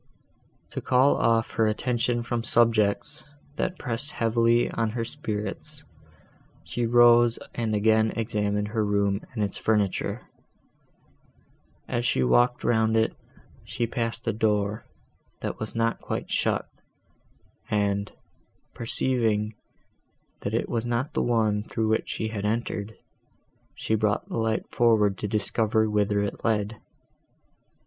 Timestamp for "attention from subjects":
1.67-3.23